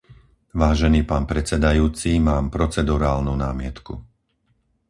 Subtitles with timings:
[0.61, 3.93] Vážený pán predsedajúci, mám procedurálnu námietku.